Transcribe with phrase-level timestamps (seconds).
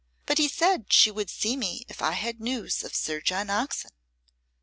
[0.25, 3.91] But he said she would see me if I had news of Sir John Oxon.